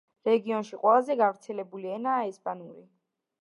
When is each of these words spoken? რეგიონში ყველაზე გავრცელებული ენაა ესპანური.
რეგიონში 0.27 0.79
ყველაზე 0.85 1.17
გავრცელებული 1.19 1.93
ენაა 1.99 2.25
ესპანური. 2.31 2.83